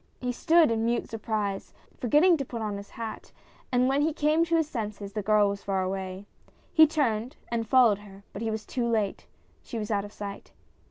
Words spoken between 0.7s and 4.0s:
in mute surprise, forget ting to put on his hat, and